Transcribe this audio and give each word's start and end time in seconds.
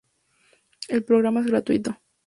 El 0.87 1.03
programa 1.03 1.41
es 1.41 1.45
gratuito. 1.45 1.95